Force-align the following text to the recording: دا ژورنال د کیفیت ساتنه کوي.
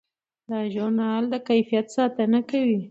دا 0.49 0.59
ژورنال 0.73 1.23
د 1.33 1.35
کیفیت 1.47 1.87
ساتنه 1.95 2.39
کوي. 2.49 2.77